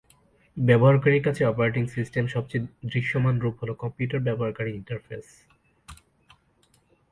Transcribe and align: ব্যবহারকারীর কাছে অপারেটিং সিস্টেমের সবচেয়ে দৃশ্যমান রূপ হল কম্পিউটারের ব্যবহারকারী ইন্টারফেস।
ব্যবহারকারীর 0.57 1.25
কাছে 1.25 1.41
অপারেটিং 1.45 1.83
সিস্টেমের 1.87 2.33
সবচেয়ে 2.35 2.65
দৃশ্যমান 2.83 3.35
রূপ 3.39 3.55
হল 3.61 3.69
কম্পিউটারের 3.73 4.25
ব্যবহারকারী 4.27 4.71
ইন্টারফেস। 4.73 5.27